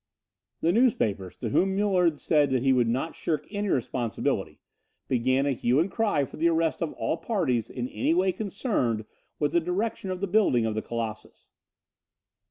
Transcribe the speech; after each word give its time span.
The 0.61 0.71
newspapers, 0.71 1.35
to 1.37 1.49
whom 1.49 1.75
Muller 1.77 2.05
had 2.05 2.17
said 2.17 2.49
that 2.49 2.63
he 2.63 2.73
would 2.73 2.87
not 2.87 3.13
shirk 3.15 3.45
any 3.51 3.69
responsibility, 3.69 4.59
began 5.07 5.45
a 5.45 5.51
hue 5.51 5.79
and 5.79 5.91
cry 5.91 6.25
for 6.25 6.37
the 6.37 6.47
arrest 6.47 6.81
of 6.81 6.93
all 6.93 7.17
parties 7.17 7.69
in 7.69 7.87
any 7.87 8.15
way 8.15 8.31
concerned 8.31 9.05
with 9.37 9.51
the 9.51 9.59
direction 9.59 10.09
of 10.09 10.19
the 10.19 10.25
building 10.27 10.65
of 10.65 10.73
the 10.73 10.81
Colossus. 10.81 11.49